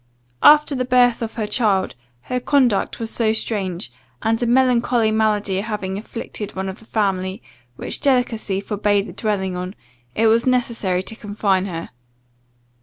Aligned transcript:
After 0.41 0.73
the 0.73 0.83
birth 0.83 1.21
of 1.21 1.35
her 1.35 1.45
child, 1.45 1.93
her 2.21 2.39
conduct 2.39 2.99
was 2.99 3.11
so 3.11 3.33
strange, 3.33 3.91
and 4.23 4.41
a 4.41 4.47
melancholy 4.47 5.11
malady 5.11 5.61
having 5.61 5.95
afflicted 5.95 6.55
one 6.55 6.67
of 6.67 6.79
the 6.79 6.85
family, 6.85 7.43
which 7.75 7.99
delicacy 8.01 8.61
forbade 8.61 9.05
the 9.07 9.13
dwelling 9.13 9.55
on, 9.55 9.75
it 10.15 10.25
was 10.25 10.47
necessary 10.47 11.03
to 11.03 11.15
confine 11.15 11.67
her. 11.67 11.91